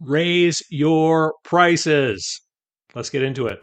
[0.00, 2.40] raise your prices.
[2.94, 3.62] Let's get into it.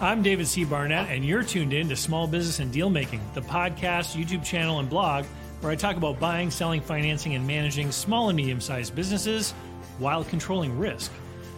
[0.00, 0.64] I'm David C.
[0.64, 4.78] Barnett, and you're tuned in to Small Business and Deal Making, the podcast, YouTube channel,
[4.78, 5.24] and blog
[5.60, 9.52] where I talk about buying, selling, financing, and managing small and medium sized businesses
[9.98, 11.10] while controlling risk.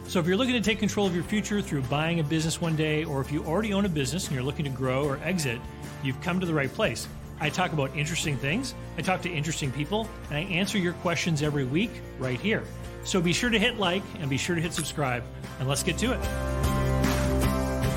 [0.06, 2.76] So, if you're looking to take control of your future through buying a business one
[2.76, 5.60] day, or if you already own a business and you're looking to grow or exit,
[6.02, 7.08] you've come to the right place.
[7.40, 11.42] I talk about interesting things, I talk to interesting people, and I answer your questions
[11.42, 12.64] every week right here.
[13.04, 15.22] So be sure to hit like and be sure to hit subscribe,
[15.60, 16.20] and let's get to it.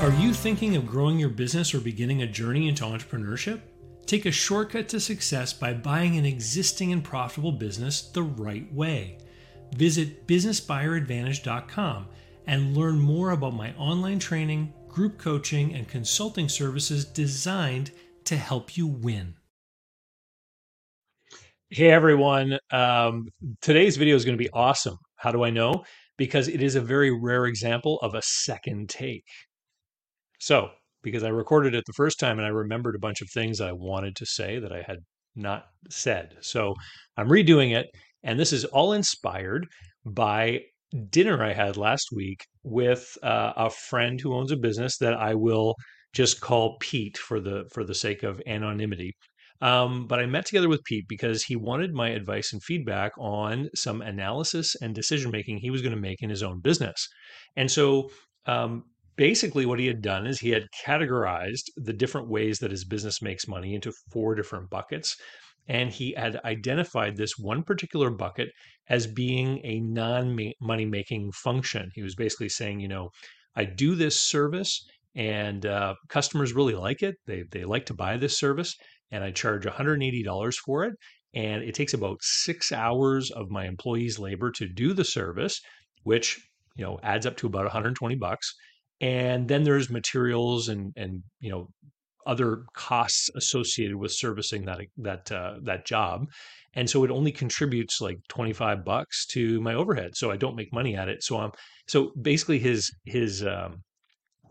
[0.02, 3.60] Are you thinking of growing your business or beginning a journey into entrepreneurship?
[4.06, 9.18] Take a shortcut to success by buying an existing and profitable business the right way.
[9.76, 12.06] Visit businessbuyeradvantage.com
[12.46, 17.92] and learn more about my online training, group coaching, and consulting services designed
[18.32, 19.34] to help you win.
[21.68, 23.28] Hey everyone, um,
[23.60, 24.96] today's video is going to be awesome.
[25.16, 25.84] How do I know?
[26.16, 29.26] Because it is a very rare example of a second take.
[30.40, 30.70] So,
[31.02, 33.72] because I recorded it the first time and I remembered a bunch of things I
[33.72, 35.00] wanted to say that I had
[35.36, 36.36] not said.
[36.40, 36.74] So,
[37.18, 37.88] I'm redoing it,
[38.22, 39.66] and this is all inspired
[40.06, 40.60] by
[41.10, 45.34] dinner I had last week with uh, a friend who owns a business that I
[45.34, 45.74] will
[46.12, 49.14] just call Pete for the for the sake of anonymity.
[49.60, 53.68] Um, but I met together with Pete because he wanted my advice and feedback on
[53.76, 57.08] some analysis and decision making he was going to make in his own business.
[57.56, 58.10] And so
[58.46, 58.82] um,
[59.16, 63.22] basically, what he had done is he had categorized the different ways that his business
[63.22, 65.16] makes money into four different buckets.
[65.68, 68.48] And he had identified this one particular bucket
[68.88, 71.88] as being a non money making function.
[71.94, 73.10] He was basically saying, you know,
[73.54, 77.16] I do this service and uh, customers really like it.
[77.26, 78.76] They they like to buy this service,
[79.10, 80.94] and I charge $180 for it.
[81.34, 85.60] And it takes about six hours of my employees' labor to do the service,
[86.02, 86.38] which
[86.76, 88.54] you know adds up to about 120 bucks.
[89.00, 91.68] And then there's materials and and you know
[92.26, 96.26] other costs associated with servicing that that uh, that job
[96.74, 100.72] and so it only contributes like 25 bucks to my overhead so i don't make
[100.72, 101.50] money at it so i'm
[101.88, 103.82] so basically his his um,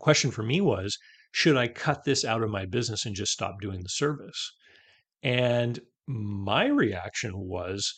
[0.02, 0.98] question for me was
[1.32, 4.52] should I cut this out of my business and just stop doing the service?
[5.24, 7.94] And my reaction was,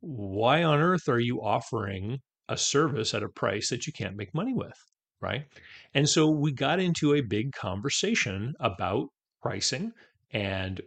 [0.00, 2.18] why on earth are you offering
[2.48, 4.76] a service at a price that you can't make money with?
[5.20, 5.46] Right.
[5.94, 9.08] And so we got into a big conversation about
[9.42, 9.92] pricing
[10.32, 10.80] and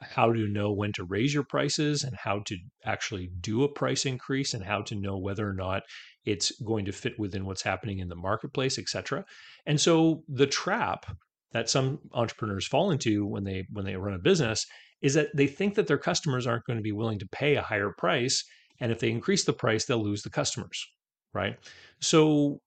[0.00, 4.04] how to know when to raise your prices and how to actually do a price
[4.04, 5.82] increase and how to know whether or not
[6.24, 9.24] it's going to fit within what's happening in the marketplace etc
[9.66, 11.06] and so the trap
[11.52, 14.66] that some entrepreneurs fall into when they when they run a business
[15.00, 17.62] is that they think that their customers aren't going to be willing to pay a
[17.62, 18.42] higher price
[18.80, 20.84] and if they increase the price they'll lose the customers
[21.32, 21.56] right?
[22.00, 22.58] So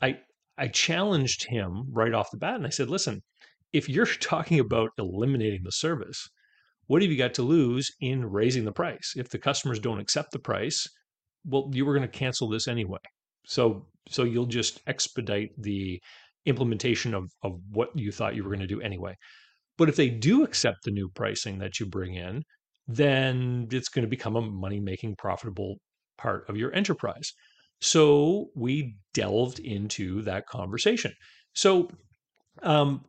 [0.00, 0.18] i
[0.56, 3.20] i challenged him right off the bat and i said listen
[3.72, 6.28] if you're talking about eliminating the service,
[6.86, 9.14] what have you got to lose in raising the price?
[9.16, 10.86] If the customers don't accept the price,
[11.44, 12.98] well, you were going to cancel this anyway.
[13.46, 16.00] So so you'll just expedite the
[16.44, 19.14] implementation of, of what you thought you were going to do anyway.
[19.78, 22.42] But if they do accept the new pricing that you bring in,
[22.86, 25.76] then it's going to become a money making profitable
[26.18, 27.32] part of your enterprise.
[27.80, 31.12] So we delved into that conversation.
[31.54, 31.90] So
[32.62, 33.04] um,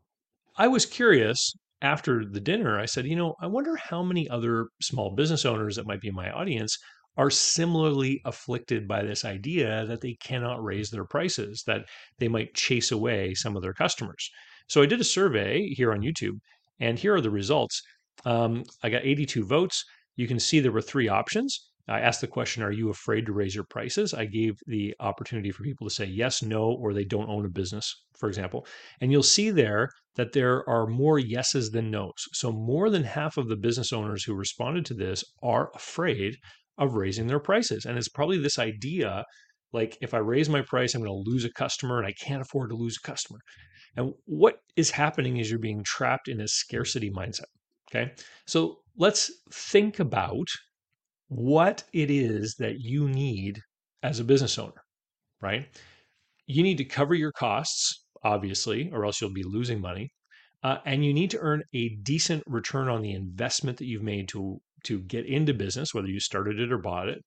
[0.56, 2.80] I was curious after the dinner.
[2.80, 6.10] I said, you know, I wonder how many other small business owners that might be
[6.10, 6.78] in my audience
[7.18, 11.86] are similarly afflicted by this idea that they cannot raise their prices, that
[12.20, 14.30] they might chase away some of their customers.
[14.68, 16.40] So I did a survey here on YouTube,
[16.80, 17.82] and here are the results.
[18.26, 19.84] Um, I got 82 votes.
[20.16, 21.70] You can see there were three options.
[21.88, 24.14] I asked the question, Are you afraid to raise your prices?
[24.14, 27.50] I gave the opportunity for people to say yes, no, or they don't own a
[27.50, 28.66] business, for example.
[29.02, 32.28] And you'll see there that there are more yeses than nos.
[32.34, 36.38] So more than half of the business owners who responded to this are afraid
[36.78, 37.86] of raising their prices.
[37.86, 39.26] And it's probably this idea
[39.74, 42.44] like, if I raise my price, I'm going to lose a customer and I can't
[42.44, 43.40] afford to lose a customer.
[43.96, 47.50] And what is happening is you're being trapped in a scarcity mindset.
[47.90, 48.12] Okay.
[48.46, 50.48] So let's think about
[51.28, 53.60] what it is that you need
[54.04, 54.84] as a business owner,
[55.42, 55.68] right?
[56.48, 60.10] You need to cover your costs, obviously, or else you'll be losing money.
[60.64, 64.30] Uh, and you need to earn a decent return on the investment that you've made
[64.30, 67.20] to to get into business, whether you started it or bought it.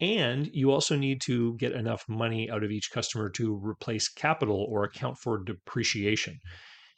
[0.00, 4.66] And you also need to get enough money out of each customer to replace capital
[4.70, 6.38] or account for depreciation.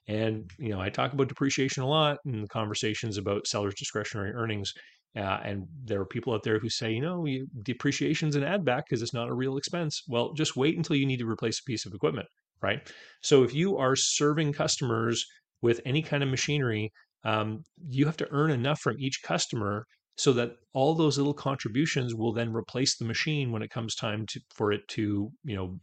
[0.08, 4.32] And you know, I talk about depreciation a lot in the conversations about sellers' discretionary
[4.32, 4.72] earnings
[5.16, 8.64] Uh, and there are people out there who say, you know, you, depreciation's an add
[8.64, 10.02] back because it's not a real expense.
[10.06, 12.28] Well, just wait until you need to replace a piece of equipment,
[12.62, 12.88] right?
[13.22, 15.24] So if you are serving customers
[15.62, 16.92] with any kind of machinery,
[17.24, 19.84] um, you have to earn enough from each customer
[20.16, 24.26] so that all those little contributions will then replace the machine when it comes time
[24.26, 25.80] to, for it to, you know,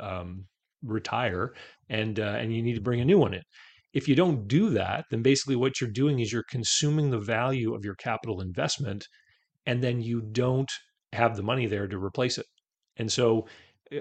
[0.00, 0.44] um,
[0.82, 1.52] retire,
[1.88, 3.42] and uh, and you need to bring a new one in.
[3.92, 7.74] If you don't do that, then basically what you're doing is you're consuming the value
[7.74, 9.06] of your capital investment,
[9.66, 10.70] and then you don't
[11.12, 12.46] have the money there to replace it.
[12.96, 13.48] And so,
[13.90, 14.00] eh,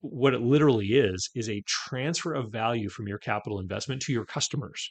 [0.00, 4.24] what it literally is is a transfer of value from your capital investment to your
[4.24, 4.90] customers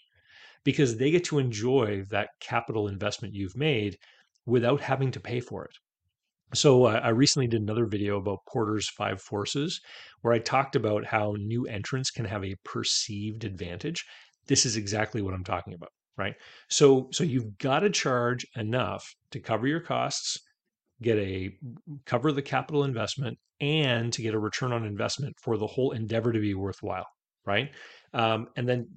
[0.64, 3.98] because they get to enjoy that capital investment you've made
[4.46, 5.76] without having to pay for it.
[6.54, 9.82] So uh, I recently did another video about Porter's five forces,
[10.22, 14.06] where I talked about how new entrants can have a perceived advantage.
[14.48, 16.36] This is exactly what I'm talking about, right?
[16.70, 20.40] So so you've got to charge enough to cover your costs,
[21.02, 21.52] get a
[22.06, 26.32] cover the capital investment, and to get a return on investment for the whole endeavor
[26.32, 27.08] to be worthwhile,
[27.46, 27.72] right?
[28.14, 28.88] Um, and then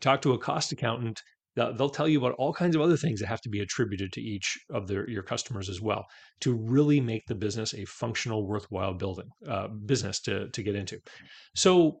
[0.00, 1.22] talk to a cost accountant
[1.54, 4.20] they'll tell you about all kinds of other things that have to be attributed to
[4.20, 6.06] each of their your customers as well
[6.40, 10.98] to really make the business a functional worthwhile building uh, business to, to get into.
[11.54, 12.00] So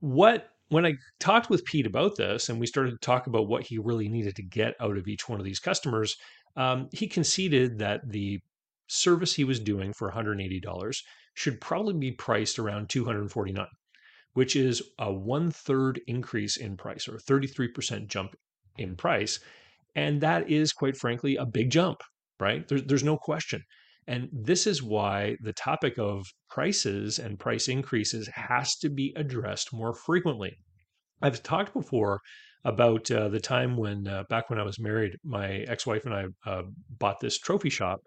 [0.00, 3.62] what when i talked with pete about this and we started to talk about what
[3.62, 6.16] he really needed to get out of each one of these customers
[6.56, 8.40] um, he conceded that the
[8.88, 10.96] service he was doing for $180
[11.34, 13.66] should probably be priced around 249
[14.34, 18.34] which is a one third increase in price or 33% jump
[18.78, 19.40] in price.
[19.94, 22.02] And that is, quite frankly, a big jump,
[22.40, 22.66] right?
[22.66, 23.62] There's, there's no question.
[24.08, 29.72] And this is why the topic of prices and price increases has to be addressed
[29.72, 30.56] more frequently.
[31.20, 32.20] I've talked before
[32.64, 36.14] about uh, the time when, uh, back when I was married, my ex wife and
[36.14, 36.62] I uh,
[36.98, 38.00] bought this trophy shop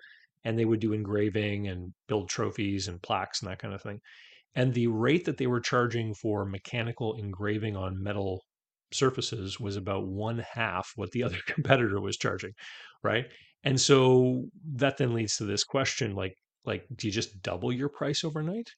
[0.44, 4.00] and they would do engraving and build trophies and plaques and that kind of thing
[4.56, 8.42] and the rate that they were charging for mechanical engraving on metal
[8.92, 12.52] surfaces was about one half what the other competitor was charging
[13.04, 13.26] right?
[13.64, 16.36] And so that then leads to this question like
[16.66, 18.70] like do you just double your price overnight?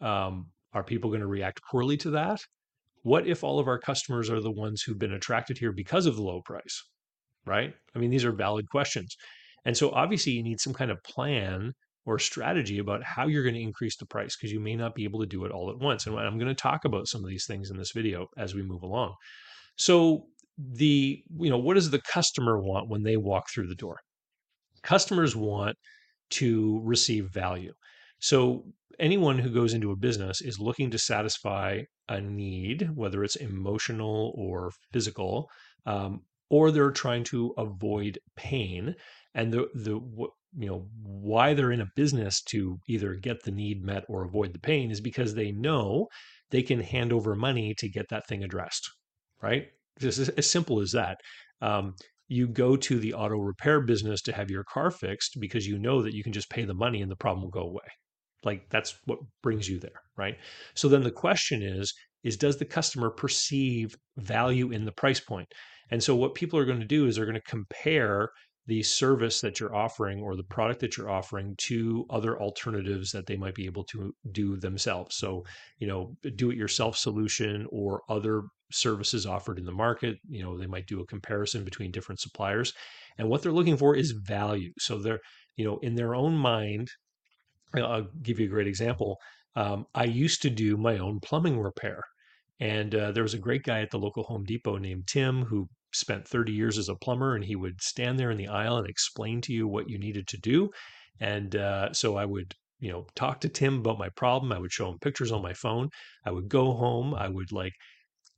[0.00, 2.40] Um, are people going to react poorly to that?
[3.02, 6.16] What if all of our customers are the ones who've been attracted here because of
[6.16, 6.82] the low price
[7.46, 7.72] right?
[7.94, 9.16] I mean these are valid questions.
[9.64, 11.72] And so obviously you need some kind of plan
[12.08, 15.04] or strategy about how you're going to increase the price because you may not be
[15.04, 16.06] able to do it all at once.
[16.06, 18.62] And I'm going to talk about some of these things in this video as we
[18.62, 19.14] move along.
[19.76, 20.24] So
[20.56, 23.98] the you know what does the customer want when they walk through the door?
[24.82, 25.76] Customers want
[26.30, 27.74] to receive value.
[28.20, 28.64] So
[28.98, 34.32] anyone who goes into a business is looking to satisfy a need, whether it's emotional
[34.34, 35.50] or physical,
[35.84, 38.94] um, or they're trying to avoid pain.
[39.34, 40.00] And the the
[40.56, 44.52] you know why they're in a business to either get the need met or avoid
[44.52, 46.06] the pain is because they know
[46.50, 48.90] they can hand over money to get that thing addressed
[49.42, 49.66] right?
[50.00, 51.18] Just as simple as that.
[51.60, 51.94] Um,
[52.28, 56.02] you go to the auto repair business to have your car fixed because you know
[56.02, 57.88] that you can just pay the money and the problem will go away.
[58.44, 60.36] Like that's what brings you there right?
[60.74, 61.92] So then the question is
[62.24, 65.48] is does the customer perceive value in the price point?
[65.90, 68.28] And so what people are going to do is they're going to compare
[68.68, 73.26] the service that you're offering or the product that you're offering to other alternatives that
[73.26, 75.16] they might be able to do themselves.
[75.16, 75.46] So,
[75.78, 80.18] you know, do it yourself solution or other services offered in the market.
[80.28, 82.74] You know, they might do a comparison between different suppliers.
[83.16, 84.74] And what they're looking for is value.
[84.78, 85.20] So they're,
[85.56, 86.90] you know, in their own mind,
[87.74, 89.16] I'll give you a great example.
[89.56, 92.04] Um, I used to do my own plumbing repair.
[92.60, 95.70] And uh, there was a great guy at the local Home Depot named Tim who
[95.98, 98.88] spent 30 years as a plumber and he would stand there in the aisle and
[98.88, 100.70] explain to you what you needed to do.
[101.20, 104.52] And uh, so I would, you know, talk to Tim about my problem.
[104.52, 105.88] I would show him pictures on my phone.
[106.24, 107.14] I would go home.
[107.14, 107.74] I would like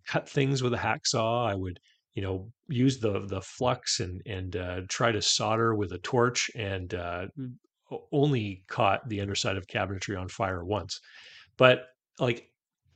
[0.06, 1.48] cut things with a hacksaw.
[1.48, 1.78] I would,
[2.14, 6.50] you know, use the the flux and and uh, try to solder with a torch
[6.54, 7.26] and uh,
[8.12, 11.00] only caught the underside of cabinetry on fire once.
[11.56, 11.86] But
[12.18, 12.49] like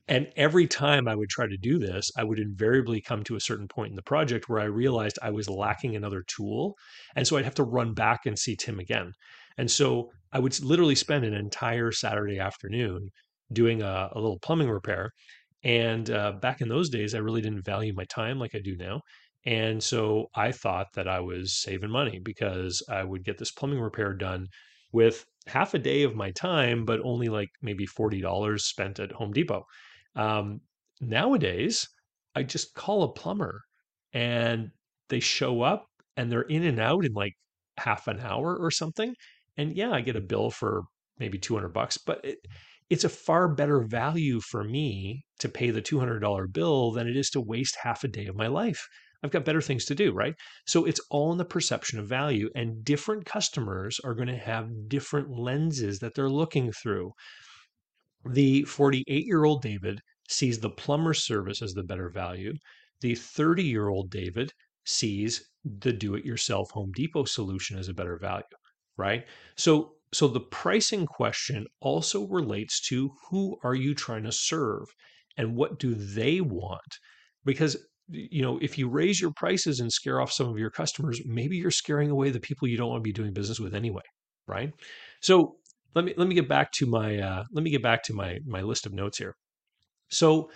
[0.06, 3.40] and every time I would try to do this, I would invariably come to a
[3.40, 6.74] certain point in the project where I realized I was lacking another tool.
[7.16, 9.12] And so I'd have to run back and see Tim again.
[9.56, 13.08] And so I would literally spend an entire Saturday afternoon
[13.52, 15.10] doing a, a little plumbing repair.
[15.62, 18.76] And uh, back in those days, I really didn't value my time like I do
[18.76, 19.00] now.
[19.46, 23.80] And so I thought that I was saving money because I would get this plumbing
[23.80, 24.48] repair done
[24.92, 29.32] with half a day of my time, but only like maybe $40 spent at Home
[29.32, 29.64] Depot.
[30.16, 30.60] Um,
[31.00, 31.88] nowadays,
[32.34, 33.62] I just call a plumber
[34.12, 34.70] and
[35.08, 37.34] they show up and they're in and out in like
[37.78, 39.14] half an hour or something.
[39.56, 40.82] And yeah, I get a bill for
[41.18, 42.38] maybe 200 bucks, but it,
[42.90, 47.30] it's a far better value for me to pay the $200 bill than it is
[47.30, 48.86] to waste half a day of my life.
[49.22, 50.34] I've got better things to do, right?
[50.66, 54.68] So it's all in the perception of value, and different customers are going to have
[54.88, 57.12] different lenses that they're looking through.
[58.26, 62.54] The 48 year old David sees the plumber service as the better value.
[63.00, 64.52] The 30 year old David
[64.84, 68.44] sees the do it yourself Home Depot solution as a better value,
[68.96, 69.26] right?
[69.56, 74.86] So so the pricing question also relates to who are you trying to serve
[75.36, 76.98] and what do they want?
[77.44, 77.76] Because
[78.08, 81.56] you know, if you raise your prices and scare off some of your customers, maybe
[81.56, 84.02] you're scaring away the people you don't want to be doing business with anyway,
[84.46, 84.72] right?
[85.20, 85.56] So
[85.94, 88.38] let me let me get back to my uh, let me get back to my
[88.46, 89.36] my list of notes here.
[90.10, 90.50] So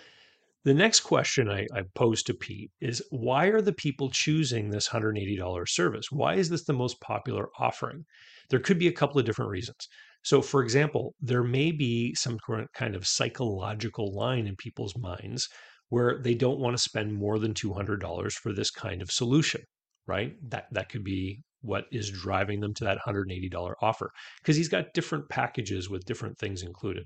[0.65, 4.89] the next question I, I posed to Pete is why are the people choosing this
[4.89, 6.11] $180 service?
[6.11, 8.05] Why is this the most popular offering?
[8.49, 9.87] There could be a couple of different reasons.
[10.23, 12.37] So, for example, there may be some
[12.73, 15.47] kind of psychological line in people's minds
[15.87, 19.61] where they don't want to spend more than $200 for this kind of solution,
[20.07, 20.35] right?
[20.49, 24.11] That that could be what is driving them to that $180 offer
[24.41, 27.05] because he's got different packages with different things included.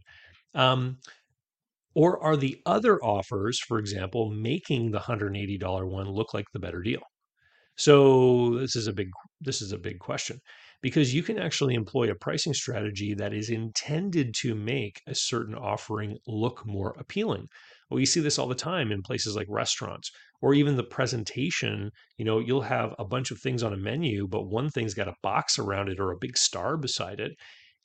[0.53, 0.98] Um,
[1.95, 6.81] or are the other offers, for example, making the $180 one look like the better
[6.81, 7.01] deal?
[7.75, 9.10] So this is a big
[9.41, 10.39] this is a big question
[10.81, 15.55] because you can actually employ a pricing strategy that is intended to make a certain
[15.55, 17.48] offering look more appealing.
[17.93, 20.09] Well, you see this all the time in places like restaurants
[20.41, 21.91] or even the presentation.
[22.17, 25.07] You know, you'll have a bunch of things on a menu, but one thing's got
[25.07, 27.33] a box around it or a big star beside it.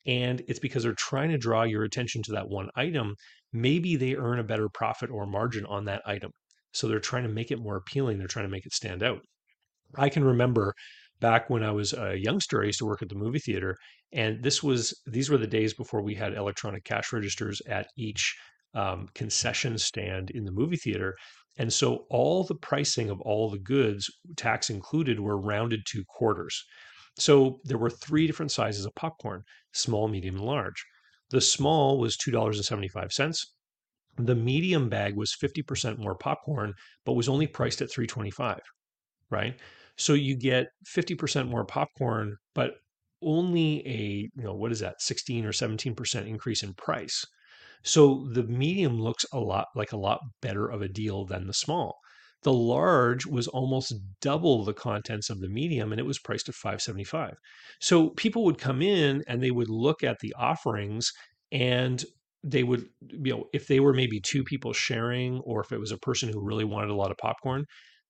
[0.06, 3.16] And it's because they're trying to draw your attention to that one item.
[3.52, 6.30] Maybe they earn a better profit or margin on that item.
[6.72, 8.16] So they're trying to make it more appealing.
[8.16, 9.20] They're trying to make it stand out.
[9.94, 10.72] I can remember
[11.20, 13.76] back when I was a youngster, I used to work at the movie theater,
[14.14, 18.34] and this was these were the days before we had electronic cash registers at each
[18.74, 21.16] um, concession stand in the movie theater.
[21.58, 26.64] And so all the pricing of all the goods, tax included, were rounded to quarters.
[27.18, 30.84] So there were three different sizes of popcorn small, medium, and large.
[31.30, 33.46] The small was $2.75.
[34.18, 38.60] The medium bag was 50% more popcorn, but was only priced at 325
[39.30, 39.58] right?
[39.96, 42.74] So you get 50% more popcorn, but
[43.22, 47.24] only a, you know, what is that, 16 or 17% increase in price.
[47.84, 51.54] So the medium looks a lot like a lot better of a deal than the
[51.54, 51.96] small.
[52.42, 56.54] The large was almost double the contents of the medium and it was priced at
[56.54, 57.34] 575.
[57.80, 61.10] So people would come in and they would look at the offerings
[61.50, 62.04] and
[62.44, 65.90] they would you know if they were maybe two people sharing or if it was
[65.90, 67.64] a person who really wanted a lot of popcorn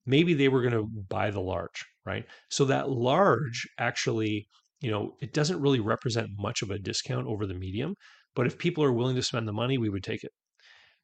[0.06, 2.24] maybe they were going to buy the large, right?
[2.50, 4.48] So that large actually,
[4.80, 7.94] you know, it doesn't really represent much of a discount over the medium,
[8.38, 10.30] but if people are willing to spend the money, we would take it.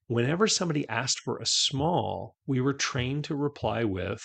[0.07, 4.23] Whenever somebody asked for a small, we were trained to reply with,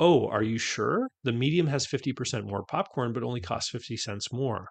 [0.00, 1.10] Oh, are you sure?
[1.22, 4.68] The medium has 50% more popcorn, but only costs 50 cents more.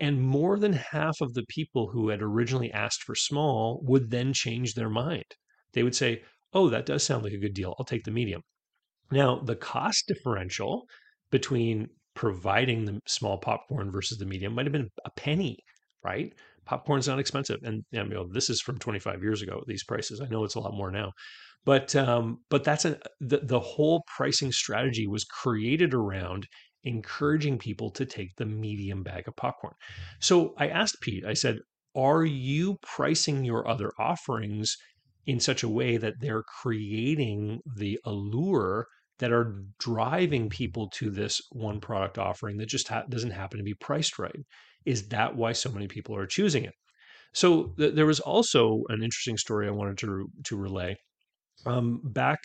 [0.00, 4.32] And more than half of the people who had originally asked for small would then
[4.32, 5.36] change their mind.
[5.74, 7.76] They would say, oh, that does sound like a good deal.
[7.78, 8.42] I'll take the medium.
[9.12, 10.88] Now, the cost differential
[11.30, 15.60] between providing the small popcorn versus the medium might have been a penny,
[16.02, 16.34] right?
[16.64, 19.62] Popcorn's not expensive, and you know, this is from 25 years ago.
[19.66, 21.12] These prices, I know it's a lot more now,
[21.64, 26.46] but um, but that's a the, the whole pricing strategy was created around
[26.84, 29.74] encouraging people to take the medium bag of popcorn.
[30.20, 31.58] So I asked Pete, I said,
[31.94, 34.76] "Are you pricing your other offerings
[35.26, 38.86] in such a way that they're creating the allure
[39.20, 43.64] that are driving people to this one product offering that just ha- doesn't happen to
[43.64, 44.40] be priced right.
[44.84, 46.74] Is that why so many people are choosing it?
[47.32, 50.96] So th- there was also an interesting story I wanted to to relay.
[51.66, 52.38] Um, back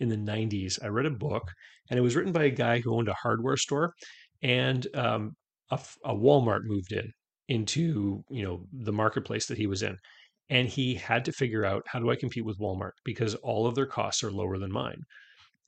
[0.00, 1.44] in the 90s, I read a book,
[1.88, 3.94] and it was written by a guy who owned a hardware store,
[4.42, 5.32] and um,
[5.70, 7.12] a, a Walmart moved in
[7.48, 9.96] into you know the marketplace that he was in
[10.48, 13.74] and he had to figure out how do I compete with Walmart because all of
[13.74, 15.02] their costs are lower than mine.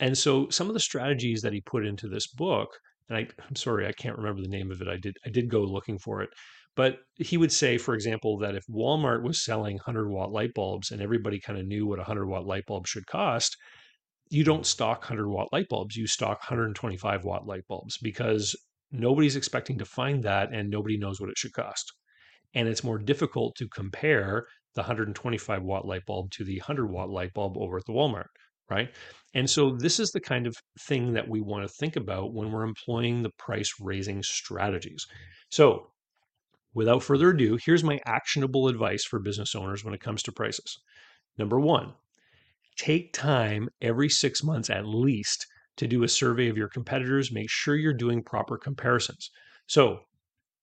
[0.00, 2.68] And so some of the strategies that he put into this book,
[3.08, 4.88] and I, I'm sorry, I can't remember the name of it.
[4.88, 6.30] I did I did go looking for it,
[6.76, 10.90] but he would say, for example, that if Walmart was selling 100 watt light bulbs
[10.90, 13.56] and everybody kind of knew what a 100 watt light bulb should cost,
[14.30, 15.96] you don't stock 100 watt light bulbs.
[15.96, 18.54] You stock 125 watt light bulbs because
[18.92, 21.92] nobody's expecting to find that and nobody knows what it should cost.
[22.54, 27.10] And it's more difficult to compare the 125 watt light bulb to the 100 watt
[27.10, 28.28] light bulb over at the Walmart,
[28.70, 28.90] right?
[29.34, 32.50] And so this is the kind of thing that we want to think about when
[32.50, 35.06] we're employing the price raising strategies.
[35.50, 35.90] So,
[36.74, 40.78] without further ado, here's my actionable advice for business owners when it comes to prices.
[41.36, 41.92] Number one,
[42.76, 45.46] take time every six months at least
[45.76, 47.32] to do a survey of your competitors.
[47.32, 49.30] Make sure you're doing proper comparisons.
[49.66, 50.00] So,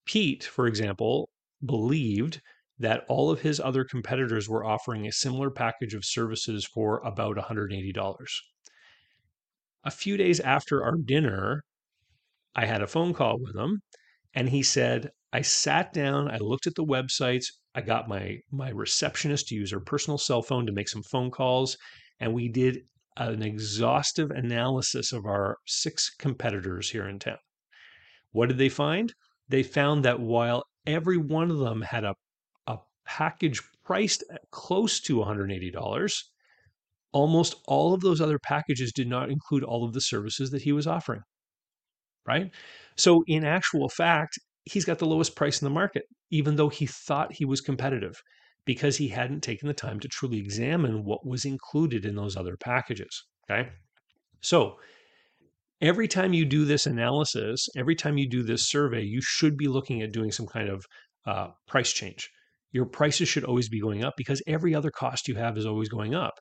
[0.06, 1.30] Pete, for example,
[1.66, 2.42] believed
[2.80, 7.38] that all of his other competitors were offering a similar package of services for about
[7.38, 8.16] $180.
[9.84, 11.64] A few days after our dinner,
[12.56, 13.82] I had a phone call with him
[14.34, 18.70] and he said, I sat down, I looked at the websites, I got my my
[18.70, 21.78] receptionist to use her personal cell phone to make some phone calls,
[22.20, 22.80] and we did
[23.18, 27.38] an exhaustive analysis of our six competitors here in town.
[28.32, 29.14] What did they find?
[29.48, 32.16] They found that while every one of them had a
[33.06, 36.24] package priced at close to $180,
[37.14, 40.72] almost all of those other packages did not include all of the services that he
[40.72, 41.22] was offering.
[42.28, 42.52] Right?
[42.98, 46.88] So, in actual fact, he's got the lowest price in the market, even though he
[46.88, 48.16] thought he was competitive
[48.66, 52.58] because he hadn't taken the time to truly examine what was included in those other
[52.58, 53.24] packages.
[53.50, 53.70] Okay.
[54.42, 54.80] So,
[55.82, 59.68] every time you do this analysis, every time you do this survey, you should be
[59.68, 60.84] looking at doing some kind of
[61.28, 62.30] uh, price change
[62.76, 65.88] your prices should always be going up because every other cost you have is always
[65.88, 66.34] going up.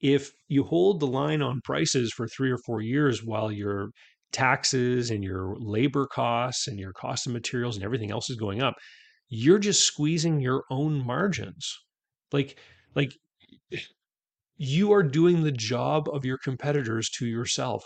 [0.00, 3.90] If you hold the line on prices for three or four years while your
[4.32, 8.60] taxes and your labor costs and your cost of materials and everything else is going
[8.60, 8.74] up,
[9.28, 11.72] you're just squeezing your own margins.
[12.32, 12.58] Like,
[12.96, 13.12] like
[14.56, 17.84] you are doing the job of your competitors to yourself,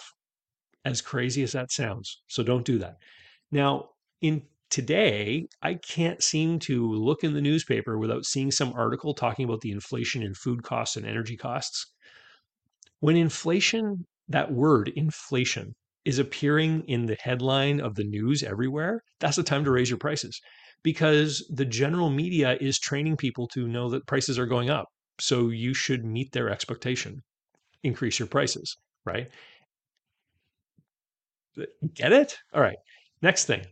[0.86, 2.22] as crazy as that sounds.
[2.26, 2.94] So don't do that.
[3.50, 3.90] Now,
[4.22, 9.44] in today, I can't seem to look in the newspaper without seeing some article talking
[9.44, 11.92] about the inflation in food costs and energy costs.
[13.00, 15.74] When inflation, that word, inflation,
[16.06, 19.98] is appearing in the headline of the news everywhere, that's the time to raise your
[19.98, 20.40] prices
[20.82, 24.86] because the general media is training people to know that prices are going up.
[25.20, 27.20] So you should meet their expectation,
[27.84, 29.30] increase your prices, right?
[31.94, 32.38] Get it?
[32.54, 32.78] All right.
[33.20, 33.64] Next thing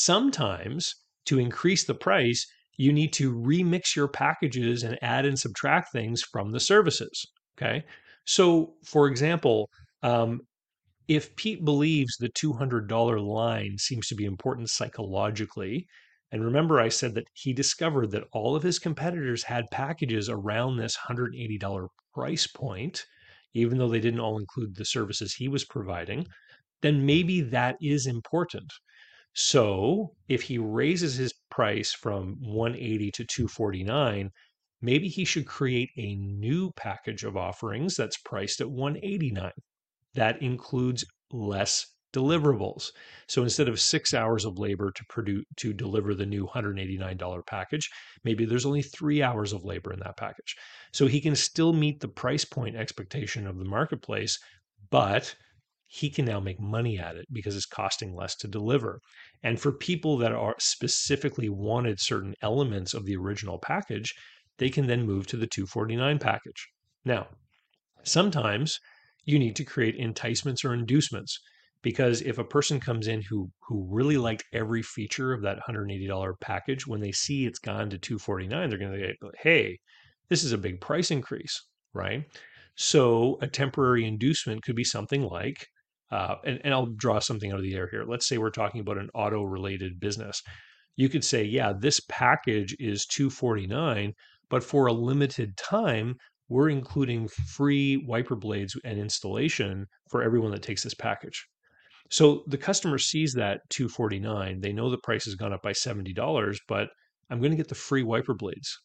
[0.00, 0.94] Sometimes
[1.26, 6.22] to increase the price, you need to remix your packages and add and subtract things
[6.22, 7.26] from the services.
[7.56, 7.84] Okay.
[8.24, 9.68] So, for example,
[10.04, 10.42] um,
[11.08, 15.88] if Pete believes the $200 line seems to be important psychologically,
[16.30, 20.76] and remember, I said that he discovered that all of his competitors had packages around
[20.76, 23.04] this $180 price point,
[23.54, 26.24] even though they didn't all include the services he was providing,
[26.82, 28.70] then maybe that is important.
[29.40, 34.32] So if he raises his price from 180 to 249,
[34.82, 39.52] maybe he should create a new package of offerings that's priced at 189.
[40.14, 42.90] That includes less deliverables.
[43.28, 47.88] So instead of six hours of labor to produce to deliver the new $189 package,
[48.24, 50.56] maybe there's only three hours of labor in that package.
[50.92, 54.36] So he can still meet the price point expectation of the marketplace,
[54.90, 55.32] but
[55.90, 59.00] he can now make money at it because it's costing less to deliver.
[59.42, 64.14] And for people that are specifically wanted certain elements of the original package,
[64.58, 66.68] they can then move to the 249 package.
[67.06, 67.28] Now,
[68.02, 68.78] sometimes
[69.24, 71.40] you need to create enticements or inducements
[71.82, 76.34] because if a person comes in who who really liked every feature of that $180
[76.40, 79.78] package when they see it's gone to 249 they're going to say hey
[80.28, 81.62] this is a big price increase
[81.94, 82.24] right
[82.74, 85.66] so a temporary inducement could be something like
[86.10, 88.04] uh, and, and I'll draw something out of the air here.
[88.04, 90.42] Let's say we're talking about an auto related business.
[90.96, 94.14] You could say, yeah, this package is 249,
[94.50, 96.16] but for a limited time,
[96.48, 101.46] we're including free wiper blades and installation for everyone that takes this package.
[102.10, 106.56] So the customer sees that 249, they know the price has gone up by $70,
[106.66, 106.88] but
[107.30, 108.80] I'm going to get the free wiper blades.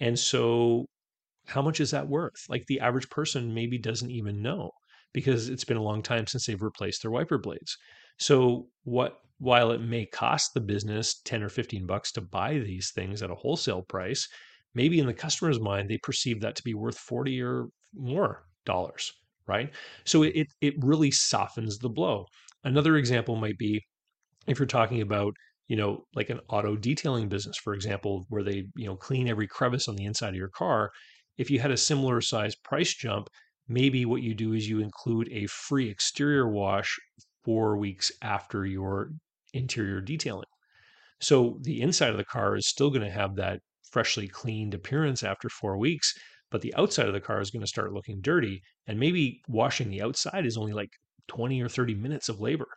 [0.00, 0.84] And so
[1.46, 2.44] how much is that worth?
[2.50, 4.70] Like the average person maybe doesn't even know
[5.12, 7.76] because it's been a long time since they've replaced their wiper blades.
[8.18, 12.90] So what while it may cost the business 10 or 15 bucks to buy these
[12.90, 14.28] things at a wholesale price,
[14.74, 19.12] maybe in the customer's mind they perceive that to be worth 40 or more dollars,
[19.46, 19.70] right?
[20.04, 22.26] So it it really softens the blow.
[22.64, 23.84] Another example might be
[24.46, 25.34] if you're talking about
[25.68, 29.46] you know like an auto detailing business for example where they you know clean every
[29.46, 30.90] crevice on the inside of your car
[31.36, 33.28] if you had a similar size price jump
[33.68, 36.98] maybe what you do is you include a free exterior wash
[37.44, 39.10] four weeks after your
[39.52, 40.46] interior detailing.
[41.20, 45.22] So the inside of the car is still going to have that freshly cleaned appearance
[45.22, 46.14] after four weeks,
[46.50, 48.62] but the outside of the car is going to start looking dirty.
[48.86, 50.90] And maybe washing the outside is only like
[51.28, 52.68] 20 or 30 minutes of labor.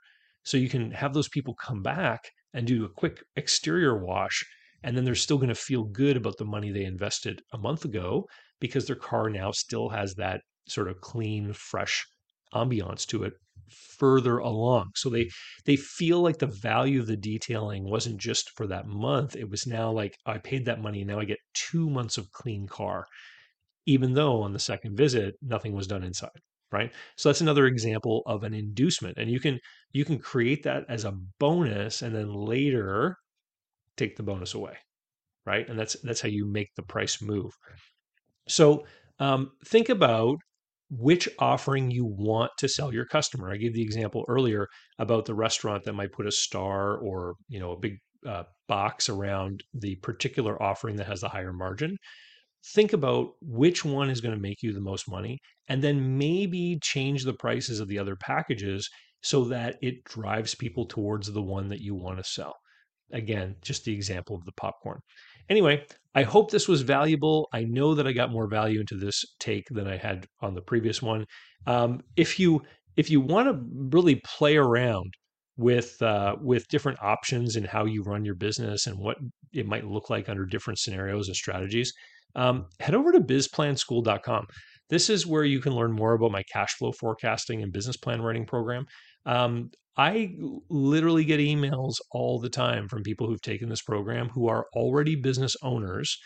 [0.44, 4.44] So you can have those people come back and do a quick exterior wash.
[4.84, 7.86] And then they're still going to feel good about the money they invested a month
[7.86, 8.26] ago
[8.60, 12.06] because their car now still has that sort of clean, fresh
[12.54, 13.34] ambiance to it
[13.70, 14.92] further along.
[14.96, 15.30] So they
[15.66, 19.36] they feel like the value of the detailing wasn't just for that month.
[19.36, 22.32] It was now like I paid that money and now I get 2 months of
[22.32, 23.06] clean car
[23.86, 26.30] even though on the second visit nothing was done inside,
[26.72, 26.92] right?
[27.18, 29.60] So that's another example of an inducement and you can
[29.92, 33.18] you can create that as a bonus and then later
[33.98, 34.78] take the bonus away,
[35.46, 35.68] right?
[35.70, 37.52] And that's that's how you make the price move.
[38.48, 38.86] So
[39.20, 40.38] um, think about
[40.92, 43.50] which offering you want to sell your customer.
[43.50, 44.68] I gave the example earlier
[45.00, 49.10] about the restaurant that might put a star or you know a big uh, box
[49.10, 51.98] around the particular offering that has the higher margin.
[52.74, 56.78] Think about which one is going to make you the most money, and then maybe
[56.84, 58.88] change the prices of the other packages
[59.24, 62.56] so that it drives people towards the one that you want to sell.
[63.14, 65.00] Again, just the example of the popcorn.
[65.50, 67.48] Anyway, I hope this was valuable.
[67.54, 70.62] I know that I got more value into this take than I had on the
[70.62, 71.26] previous one.
[71.68, 72.62] Um, if you
[72.98, 73.60] if you want to
[73.98, 75.14] really play around
[75.58, 79.18] with uh, with different options and how you run your business and what
[79.54, 81.94] it might look like under different scenarios and strategies,
[82.36, 84.46] um, head over to bizplanschool.com.
[84.90, 88.22] This is where you can learn more about my cash flow forecasting and business plan
[88.22, 88.86] writing program.
[89.26, 90.34] Um, I
[90.70, 95.16] literally get emails all the time from people who've taken this program who are already
[95.16, 96.18] business owners.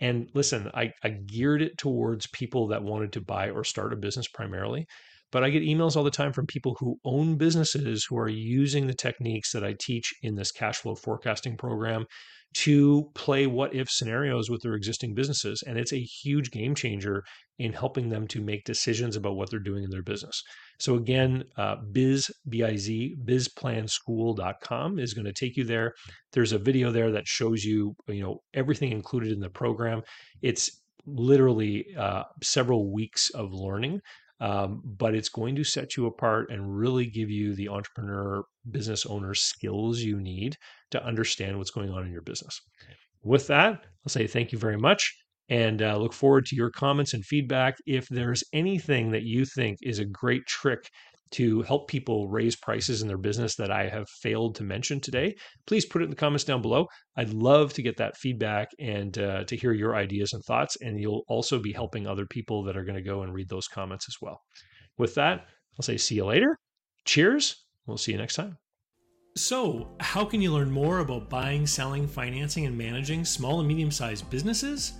[0.00, 3.96] And listen, I, I geared it towards people that wanted to buy or start a
[3.96, 4.86] business primarily.
[5.30, 8.86] But I get emails all the time from people who own businesses who are using
[8.86, 12.06] the techniques that I teach in this cash flow forecasting program
[12.54, 15.62] to play what if scenarios with their existing businesses.
[15.66, 17.24] And it's a huge game changer
[17.58, 20.42] in helping them to make decisions about what they're doing in their business.
[20.78, 25.94] So again, uh, biz, B-I-Z, bizplanschool.com is going to take you there.
[26.32, 30.02] There's a video there that shows you, you know, everything included in the program.
[30.42, 34.00] It's literally uh, several weeks of learning
[34.40, 39.04] um, but it's going to set you apart and really give you the entrepreneur business
[39.06, 40.56] owner skills you need
[40.90, 42.60] to understand what's going on in your business.
[43.22, 45.16] With that, I'll say thank you very much
[45.48, 47.76] and uh, look forward to your comments and feedback.
[47.86, 50.88] If there's anything that you think is a great trick
[51.30, 55.34] to help people raise prices in their business that I have failed to mention today,
[55.66, 56.86] please put it in the comments down below.
[57.16, 60.76] I'd love to get that feedback and uh, to hear your ideas and thoughts.
[60.80, 63.68] And you'll also be helping other people that are going to go and read those
[63.68, 64.40] comments as well.
[64.96, 65.46] With that,
[65.78, 66.58] I'll say see you later.
[67.04, 67.64] Cheers.
[67.86, 68.56] We'll see you next time.
[69.36, 73.92] So, how can you learn more about buying, selling, financing, and managing small and medium
[73.92, 74.94] sized businesses?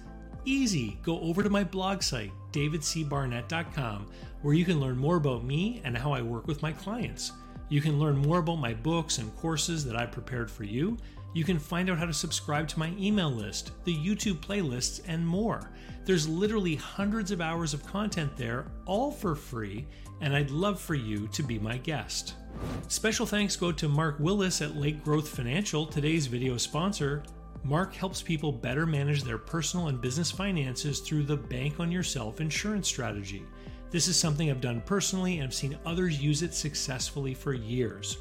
[0.48, 0.96] Easy.
[1.02, 4.06] Go over to my blog site, davidcbarnett.com,
[4.40, 7.32] where you can learn more about me and how I work with my clients.
[7.68, 10.96] You can learn more about my books and courses that I've prepared for you.
[11.34, 15.26] You can find out how to subscribe to my email list, the YouTube playlists, and
[15.26, 15.70] more.
[16.06, 19.87] There's literally hundreds of hours of content there, all for free,
[20.22, 22.37] and I'd love for you to be my guest.
[22.88, 27.22] Special thanks go to Mark Willis at Lake Growth Financial, today's video sponsor.
[27.64, 32.40] Mark helps people better manage their personal and business finances through the Bank on Yourself
[32.40, 33.44] insurance strategy.
[33.90, 38.18] This is something I've done personally and I've seen others use it successfully for years.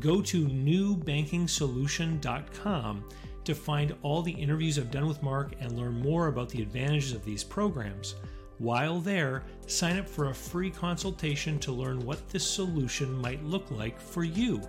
[0.00, 3.04] Go to newbankingsolution.com
[3.44, 7.12] to find all the interviews I've done with Mark and learn more about the advantages
[7.12, 8.14] of these programs.
[8.58, 13.70] While there, sign up for a free consultation to learn what this solution might look
[13.70, 14.62] like for you.